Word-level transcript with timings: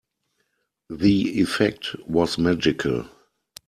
The 0.89 1.39
effect 1.41 1.95
was 2.07 2.39
magical. 2.39 3.07